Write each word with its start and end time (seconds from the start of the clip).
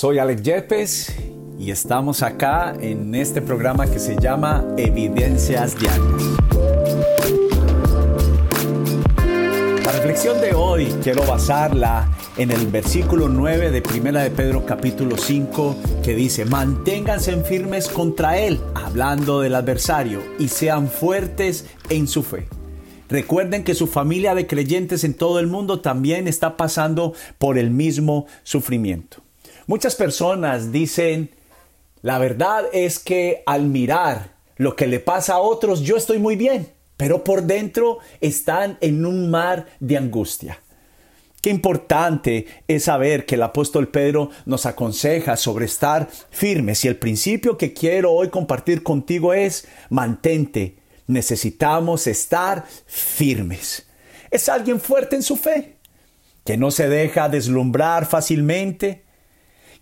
Soy 0.00 0.18
Alex 0.18 0.42
Yepes 0.42 1.14
y 1.58 1.70
estamos 1.70 2.22
acá 2.22 2.74
en 2.80 3.14
este 3.14 3.42
programa 3.42 3.84
que 3.86 3.98
se 3.98 4.16
llama 4.16 4.64
Evidencias 4.78 5.78
Diarias. 5.78 6.22
La 9.84 9.92
reflexión 9.92 10.40
de 10.40 10.54
hoy 10.54 10.86
quiero 11.02 11.22
basarla 11.26 12.08
en 12.38 12.50
el 12.50 12.68
versículo 12.68 13.28
9 13.28 13.70
de 13.70 13.82
Primera 13.82 14.22
de 14.22 14.30
Pedro 14.30 14.64
capítulo 14.64 15.18
5 15.18 15.76
que 16.02 16.14
dice, 16.14 16.46
manténganse 16.46 17.36
firmes 17.44 17.86
contra 17.86 18.38
él, 18.38 18.58
hablando 18.74 19.42
del 19.42 19.54
adversario, 19.54 20.22
y 20.38 20.48
sean 20.48 20.88
fuertes 20.88 21.66
en 21.90 22.08
su 22.08 22.22
fe. 22.22 22.48
Recuerden 23.10 23.64
que 23.64 23.74
su 23.74 23.86
familia 23.86 24.34
de 24.34 24.46
creyentes 24.46 25.04
en 25.04 25.12
todo 25.12 25.40
el 25.40 25.46
mundo 25.46 25.80
también 25.80 26.26
está 26.26 26.56
pasando 26.56 27.12
por 27.36 27.58
el 27.58 27.70
mismo 27.70 28.24
sufrimiento. 28.44 29.22
Muchas 29.70 29.94
personas 29.94 30.72
dicen, 30.72 31.30
la 32.02 32.18
verdad 32.18 32.64
es 32.72 32.98
que 32.98 33.44
al 33.46 33.66
mirar 33.66 34.32
lo 34.56 34.74
que 34.74 34.88
le 34.88 34.98
pasa 34.98 35.34
a 35.34 35.38
otros, 35.38 35.82
yo 35.82 35.96
estoy 35.96 36.18
muy 36.18 36.34
bien, 36.34 36.72
pero 36.96 37.22
por 37.22 37.44
dentro 37.44 38.00
están 38.20 38.78
en 38.80 39.06
un 39.06 39.30
mar 39.30 39.68
de 39.78 39.96
angustia. 39.96 40.58
Qué 41.40 41.50
importante 41.50 42.48
es 42.66 42.82
saber 42.82 43.26
que 43.26 43.36
el 43.36 43.44
apóstol 43.44 43.86
Pedro 43.86 44.30
nos 44.44 44.66
aconseja 44.66 45.36
sobre 45.36 45.66
estar 45.66 46.08
firmes 46.30 46.84
y 46.84 46.88
el 46.88 46.96
principio 46.96 47.56
que 47.56 47.72
quiero 47.72 48.10
hoy 48.10 48.28
compartir 48.28 48.82
contigo 48.82 49.34
es 49.34 49.68
mantente. 49.88 50.78
Necesitamos 51.06 52.08
estar 52.08 52.64
firmes. 52.86 53.86
Es 54.32 54.48
alguien 54.48 54.80
fuerte 54.80 55.14
en 55.14 55.22
su 55.22 55.36
fe, 55.36 55.76
que 56.44 56.56
no 56.56 56.72
se 56.72 56.88
deja 56.88 57.28
deslumbrar 57.28 58.06
fácilmente, 58.06 59.04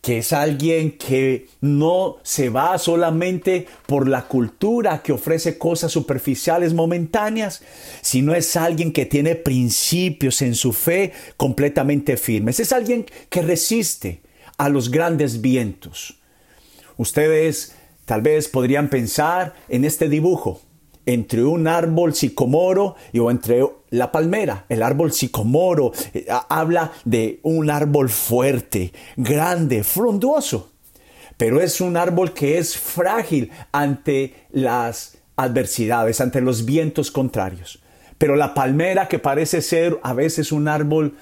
que 0.00 0.18
es 0.18 0.32
alguien 0.32 0.92
que 0.92 1.48
no 1.60 2.16
se 2.22 2.50
va 2.50 2.78
solamente 2.78 3.66
por 3.86 4.08
la 4.08 4.28
cultura 4.28 5.02
que 5.02 5.12
ofrece 5.12 5.58
cosas 5.58 5.92
superficiales 5.92 6.72
momentáneas, 6.72 7.62
sino 8.00 8.34
es 8.34 8.56
alguien 8.56 8.92
que 8.92 9.06
tiene 9.06 9.34
principios 9.34 10.40
en 10.42 10.54
su 10.54 10.72
fe 10.72 11.12
completamente 11.36 12.16
firmes. 12.16 12.60
Es 12.60 12.72
alguien 12.72 13.06
que 13.28 13.42
resiste 13.42 14.22
a 14.56 14.68
los 14.68 14.90
grandes 14.90 15.40
vientos. 15.40 16.18
Ustedes 16.96 17.74
tal 18.04 18.22
vez 18.22 18.48
podrían 18.48 18.88
pensar 18.88 19.54
en 19.68 19.84
este 19.84 20.08
dibujo 20.08 20.60
entre 21.08 21.42
un 21.42 21.66
árbol 21.66 22.14
sicomoro 22.14 22.94
y, 23.12 23.18
o 23.18 23.30
entre 23.30 23.64
la 23.88 24.12
palmera. 24.12 24.66
El 24.68 24.82
árbol 24.82 25.10
sicomoro 25.10 25.90
eh, 26.12 26.26
habla 26.50 26.92
de 27.06 27.40
un 27.42 27.70
árbol 27.70 28.10
fuerte, 28.10 28.92
grande, 29.16 29.84
frondoso, 29.84 30.70
pero 31.38 31.62
es 31.62 31.80
un 31.80 31.96
árbol 31.96 32.34
que 32.34 32.58
es 32.58 32.76
frágil 32.76 33.50
ante 33.72 34.34
las 34.50 35.16
adversidades, 35.36 36.20
ante 36.20 36.42
los 36.42 36.66
vientos 36.66 37.10
contrarios. 37.10 37.80
Pero 38.18 38.36
la 38.36 38.52
palmera 38.52 39.08
que 39.08 39.18
parece 39.18 39.62
ser 39.62 39.98
a 40.02 40.12
veces 40.12 40.52
un 40.52 40.68
árbol 40.68 41.16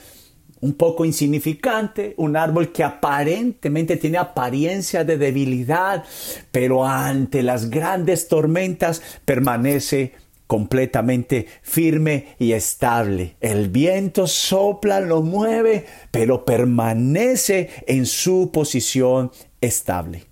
un 0.61 0.75
poco 0.75 1.05
insignificante, 1.05 2.15
un 2.17 2.37
árbol 2.37 2.73
que 2.73 2.83
aparentemente 2.83 3.97
tiene 3.97 4.19
apariencia 4.19 5.05
de 5.05 5.19
debilidad, 5.19 6.05
pero 6.51 6.87
ante 6.87 7.43
las 7.43 7.71
grandes 7.71 8.29
tormentas 8.29 9.03
permanece 9.25 10.13
completamente 10.47 11.47
firme 11.63 12.37
y 12.39 12.53
estable. 12.53 13.37
El 13.41 13.69
viento 13.69 14.27
sopla, 14.27 15.01
lo 15.01 15.23
mueve, 15.23 15.87
pero 16.11 16.45
permanece 16.45 17.71
en 17.87 18.07
su 18.07 18.51
posición 18.53 19.33
estable. 19.61 20.25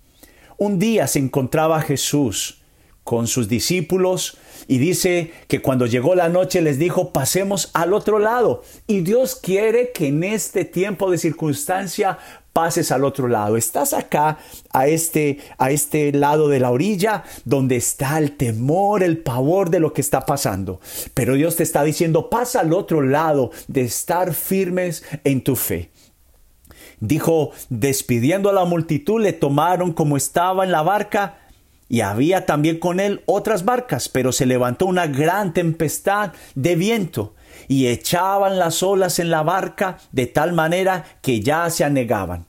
Un 0.57 0.79
día 0.79 1.07
se 1.07 1.19
encontraba 1.19 1.81
Jesús 1.81 2.61
con 3.05 3.27
sus 3.27 3.47
discípulos 3.47 4.37
y 4.67 4.79
dice 4.79 5.31
que 5.47 5.61
cuando 5.61 5.85
llegó 5.85 6.15
la 6.15 6.27
noche 6.27 6.61
les 6.61 6.79
dijo, 6.79 7.13
pasemos 7.13 7.69
al 7.73 7.93
otro 7.93 8.17
lado. 8.17 8.63
Y 8.87 9.01
Dios 9.01 9.35
quiere 9.35 9.91
que 9.91 10.07
en 10.07 10.23
este 10.23 10.65
tiempo 10.65 11.11
de 11.11 11.19
circunstancia 11.19 12.17
pases 12.51 12.91
al 12.91 13.05
otro 13.05 13.27
lado. 13.27 13.57
Estás 13.57 13.93
acá 13.93 14.39
a 14.71 14.87
este 14.87 15.37
a 15.59 15.69
este 15.69 16.11
lado 16.13 16.47
de 16.47 16.59
la 16.59 16.71
orilla 16.71 17.23
donde 17.43 17.75
está 17.75 18.17
el 18.17 18.31
temor, 18.31 19.03
el 19.03 19.19
pavor 19.19 19.69
de 19.69 19.79
lo 19.79 19.93
que 19.93 20.01
está 20.01 20.25
pasando. 20.25 20.79
Pero 21.13 21.35
Dios 21.35 21.57
te 21.57 21.63
está 21.63 21.83
diciendo, 21.83 22.31
pasa 22.31 22.61
al 22.61 22.73
otro 22.73 23.03
lado 23.03 23.51
de 23.67 23.81
estar 23.81 24.33
firmes 24.33 25.03
en 25.23 25.43
tu 25.43 25.55
fe. 25.55 25.91
Dijo, 27.01 27.51
despidiendo 27.69 28.49
a 28.49 28.53
la 28.53 28.65
multitud, 28.65 29.21
le 29.21 29.33
tomaron 29.33 29.93
como 29.93 30.17
estaba 30.17 30.63
en 30.63 30.71
la 30.71 30.81
barca 30.81 31.44
y 31.87 32.01
había 32.01 32.45
también 32.45 32.79
con 32.79 32.99
él 32.99 33.21
otras 33.25 33.65
barcas, 33.65 34.09
pero 34.09 34.31
se 34.31 34.45
levantó 34.45 34.85
una 34.85 35.07
gran 35.07 35.53
tempestad 35.53 36.33
de 36.55 36.75
viento 36.75 37.35
y 37.67 37.87
echaban 37.87 38.57
las 38.57 38.83
olas 38.83 39.19
en 39.19 39.29
la 39.29 39.43
barca 39.43 39.97
de 40.11 40.25
tal 40.27 40.53
manera 40.53 41.05
que 41.21 41.41
ya 41.41 41.69
se 41.69 41.83
anegaban. 41.83 42.47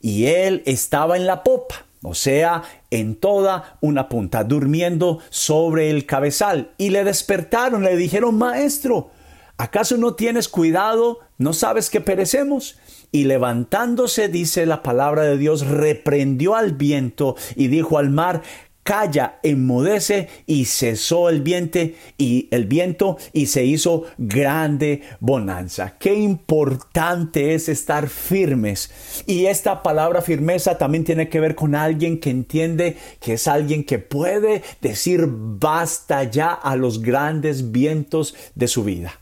Y 0.00 0.26
él 0.26 0.62
estaba 0.66 1.16
en 1.16 1.26
la 1.26 1.42
popa, 1.42 1.86
o 2.02 2.14
sea, 2.14 2.62
en 2.90 3.16
toda 3.16 3.78
una 3.80 4.08
punta, 4.08 4.44
durmiendo 4.44 5.18
sobre 5.30 5.90
el 5.90 6.06
cabezal. 6.06 6.70
Y 6.78 6.90
le 6.90 7.02
despertaron, 7.02 7.82
le 7.82 7.96
dijeron, 7.96 8.38
Maestro, 8.38 9.10
¿acaso 9.56 9.96
no 9.96 10.14
tienes 10.14 10.48
cuidado? 10.48 11.20
¿No 11.38 11.52
sabes 11.52 11.90
que 11.90 12.00
perecemos? 12.00 12.78
Y 13.10 13.24
levantándose, 13.24 14.28
dice 14.28 14.66
la 14.66 14.82
palabra 14.82 15.22
de 15.22 15.38
Dios, 15.38 15.66
reprendió 15.66 16.54
al 16.54 16.72
viento 16.72 17.34
y 17.54 17.68
dijo 17.68 17.98
al 17.98 18.10
mar, 18.10 18.42
calla, 18.86 19.40
enmudece 19.42 20.28
y 20.46 20.66
cesó 20.66 21.28
el 21.28 21.42
viento 21.42 21.80
y 22.16 22.48
el 22.52 22.66
viento 22.66 23.18
y 23.32 23.46
se 23.46 23.64
hizo 23.64 24.04
grande 24.16 25.02
bonanza. 25.18 25.98
Qué 25.98 26.14
importante 26.14 27.54
es 27.54 27.68
estar 27.68 28.08
firmes. 28.08 28.92
Y 29.26 29.46
esta 29.46 29.82
palabra 29.82 30.22
firmeza 30.22 30.78
también 30.78 31.02
tiene 31.02 31.28
que 31.28 31.40
ver 31.40 31.56
con 31.56 31.74
alguien 31.74 32.20
que 32.20 32.30
entiende 32.30 32.96
que 33.20 33.32
es 33.32 33.48
alguien 33.48 33.82
que 33.82 33.98
puede 33.98 34.62
decir 34.80 35.26
basta 35.28 36.22
ya 36.22 36.52
a 36.52 36.76
los 36.76 37.02
grandes 37.02 37.72
vientos 37.72 38.36
de 38.54 38.68
su 38.68 38.84
vida. 38.84 39.18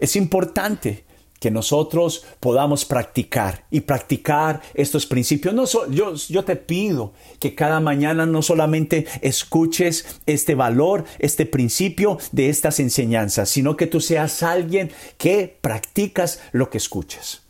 Es 0.00 0.16
importante 0.16 1.04
que 1.42 1.50
nosotros 1.50 2.24
podamos 2.38 2.84
practicar 2.84 3.64
y 3.68 3.80
practicar 3.80 4.62
estos 4.74 5.06
principios. 5.06 5.52
No 5.52 5.64
yo, 5.90 6.14
yo 6.14 6.44
te 6.44 6.54
pido 6.54 7.14
que 7.40 7.56
cada 7.56 7.80
mañana 7.80 8.26
no 8.26 8.42
solamente 8.42 9.08
escuches 9.22 10.20
este 10.26 10.54
valor, 10.54 11.04
este 11.18 11.44
principio 11.44 12.16
de 12.30 12.48
estas 12.48 12.78
enseñanzas, 12.78 13.48
sino 13.48 13.76
que 13.76 13.88
tú 13.88 14.00
seas 14.00 14.44
alguien 14.44 14.92
que 15.18 15.58
practicas 15.60 16.38
lo 16.52 16.70
que 16.70 16.78
escuchas. 16.78 17.42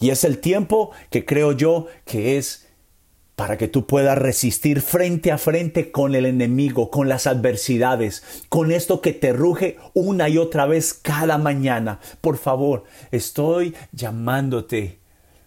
Y 0.00 0.08
es 0.08 0.24
el 0.24 0.38
tiempo 0.38 0.92
que 1.10 1.26
creo 1.26 1.52
yo 1.52 1.88
que 2.06 2.38
es 2.38 2.66
para 3.36 3.58
que 3.58 3.68
tú 3.68 3.86
puedas 3.86 4.16
resistir 4.16 4.80
frente 4.80 5.32
a 5.32 5.38
frente 5.38 5.90
con 5.90 6.14
el 6.14 6.26
enemigo, 6.26 6.90
con 6.90 7.08
las 7.08 7.26
adversidades, 7.26 8.22
con 8.48 8.70
esto 8.70 9.00
que 9.00 9.12
te 9.12 9.32
ruge 9.32 9.76
una 9.92 10.28
y 10.28 10.38
otra 10.38 10.66
vez 10.66 10.94
cada 10.94 11.38
mañana. 11.38 12.00
Por 12.20 12.36
favor, 12.36 12.84
estoy 13.10 13.74
llamándote 13.92 15.00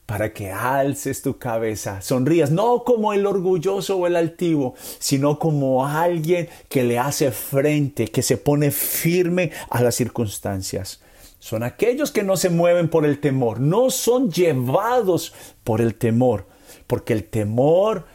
para 0.06 0.34
que 0.34 0.52
alces 0.52 1.22
tu 1.22 1.38
cabeza, 1.38 2.02
sonrías, 2.02 2.50
no 2.50 2.86
como 2.86 3.12
el 3.12 3.26
orgulloso 3.26 3.98
o 3.98 4.08
el 4.08 4.16
altivo, 4.16 4.74
sino 5.00 5.38
como 5.38 5.86
alguien 5.86 6.48
que 6.70 6.84
le 6.84 6.98
hace 6.98 7.32
frente, 7.32 8.08
que 8.08 8.22
se 8.22 8.38
pone 8.38 8.72
firme 8.72 9.52
a 9.70 9.82
las 9.82 9.96
circunstancias. 9.96 11.02
Son 11.40 11.62
aquellos 11.62 12.12
que 12.12 12.24
no 12.24 12.38
se 12.38 12.50
mueven 12.50 12.90
por 12.90 13.06
el 13.06 13.20
temor, 13.20 13.60
no 13.60 13.90
son 13.90 14.32
llevados 14.32 15.34
por 15.66 15.82
el 15.82 15.96
temor, 15.96 16.48
porque 16.88 17.14
el 17.14 17.26
temor, 17.26 18.06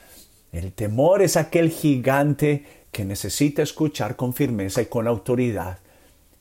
el 0.50 0.72
temor 0.72 1.22
es 1.22 1.36
aquel 1.36 1.70
gigante 1.70 2.64
que 2.90 3.04
necesita 3.04 3.62
escuchar 3.62 4.16
con 4.16 4.34
firmeza 4.34 4.82
y 4.82 4.86
con 4.86 5.06
autoridad, 5.06 5.78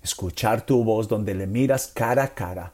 escuchar 0.01 0.65
tu 0.65 0.83
voz 0.83 1.07
donde 1.07 1.35
le 1.35 1.47
miras 1.47 1.87
cara 1.87 2.23
a 2.23 2.33
cara, 2.33 2.73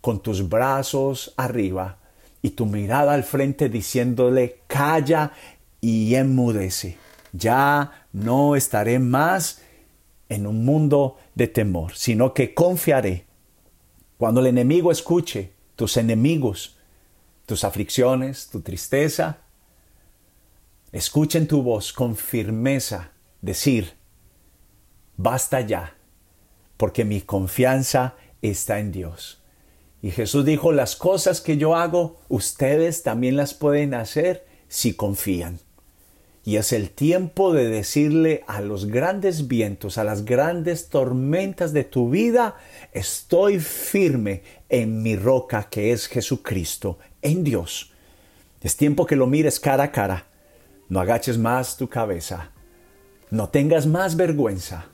con 0.00 0.20
tus 0.20 0.48
brazos 0.48 1.32
arriba 1.36 1.98
y 2.42 2.50
tu 2.50 2.66
mirada 2.66 3.14
al 3.14 3.24
frente 3.24 3.68
diciéndole 3.68 4.60
calla 4.66 5.32
y 5.80 6.14
enmudece. 6.14 6.98
Ya 7.32 8.06
no 8.12 8.54
estaré 8.54 8.98
más 8.98 9.62
en 10.28 10.46
un 10.46 10.64
mundo 10.64 11.16
de 11.34 11.48
temor, 11.48 11.94
sino 11.94 12.34
que 12.34 12.54
confiaré. 12.54 13.24
Cuando 14.18 14.40
el 14.40 14.46
enemigo 14.46 14.92
escuche, 14.92 15.52
tus 15.74 15.96
enemigos, 15.96 16.73
tus 17.46 17.64
aflicciones, 17.64 18.48
tu 18.48 18.60
tristeza, 18.60 19.38
escuchen 20.92 21.46
tu 21.46 21.62
voz 21.62 21.92
con 21.92 22.16
firmeza 22.16 23.12
decir, 23.42 23.94
basta 25.16 25.60
ya, 25.60 25.96
porque 26.76 27.04
mi 27.04 27.20
confianza 27.20 28.14
está 28.42 28.78
en 28.78 28.92
Dios. 28.92 29.42
Y 30.02 30.10
Jesús 30.10 30.44
dijo, 30.44 30.72
las 30.72 30.96
cosas 30.96 31.40
que 31.40 31.56
yo 31.56 31.76
hago, 31.76 32.20
ustedes 32.28 33.02
también 33.02 33.36
las 33.36 33.54
pueden 33.54 33.94
hacer 33.94 34.46
si 34.68 34.94
confían. 34.94 35.60
Y 36.46 36.56
es 36.56 36.74
el 36.74 36.90
tiempo 36.90 37.54
de 37.54 37.68
decirle 37.68 38.44
a 38.46 38.60
los 38.60 38.86
grandes 38.86 39.48
vientos, 39.48 39.96
a 39.96 40.04
las 40.04 40.26
grandes 40.26 40.90
tormentas 40.90 41.72
de 41.72 41.84
tu 41.84 42.10
vida, 42.10 42.56
estoy 42.92 43.58
firme 43.58 44.42
en 44.68 45.02
mi 45.02 45.16
roca 45.16 45.68
que 45.70 45.92
es 45.92 46.06
Jesucristo, 46.06 46.98
en 47.22 47.44
Dios. 47.44 47.92
Es 48.60 48.76
tiempo 48.76 49.06
que 49.06 49.16
lo 49.16 49.26
mires 49.26 49.58
cara 49.58 49.84
a 49.84 49.90
cara. 49.90 50.26
No 50.90 51.00
agaches 51.00 51.38
más 51.38 51.78
tu 51.78 51.88
cabeza. 51.88 52.50
No 53.30 53.48
tengas 53.48 53.86
más 53.86 54.14
vergüenza. 54.14 54.86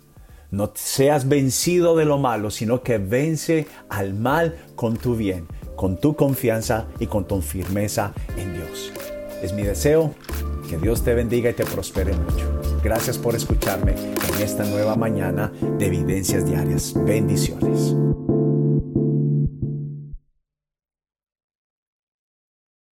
No 0.52 0.72
seas 0.74 1.28
vencido 1.28 1.96
de 1.96 2.04
lo 2.04 2.18
malo, 2.18 2.50
sino 2.50 2.82
que 2.82 2.98
vence 2.98 3.66
al 3.88 4.14
mal 4.14 4.56
con 4.76 4.96
tu 4.96 5.16
bien, 5.16 5.48
con 5.74 5.98
tu 5.98 6.14
confianza 6.14 6.86
y 7.00 7.06
con 7.06 7.26
tu 7.26 7.42
firmeza 7.42 8.12
en 8.36 8.54
Dios. 8.54 8.92
Es 9.42 9.52
mi 9.52 9.62
deseo 9.62 10.14
que 10.70 10.78
Dios 10.78 11.02
te 11.02 11.14
bendiga 11.14 11.50
y 11.50 11.54
te 11.54 11.64
prospere 11.64 12.12
mucho. 12.12 12.78
Gracias 12.84 13.18
por 13.18 13.34
escucharme 13.34 13.92
en 13.92 14.42
esta 14.42 14.62
nueva 14.64 14.94
mañana 14.94 15.52
de 15.78 15.86
Evidencias 15.86 16.46
Diarias. 16.46 16.94
Bendiciones. 16.94 17.96